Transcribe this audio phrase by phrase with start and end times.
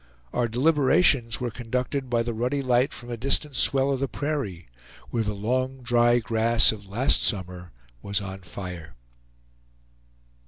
[0.33, 4.67] Our deliberations were conducted by the ruddy light from a distant swell of the prairie,
[5.11, 8.95] where the long dry grass of last summer was on fire.